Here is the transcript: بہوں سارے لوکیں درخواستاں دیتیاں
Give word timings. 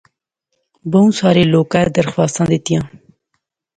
بہوں 0.91 1.09
سارے 1.19 1.43
لوکیں 1.53 1.91
درخواستاں 1.97 2.45
دیتیاں 2.51 2.83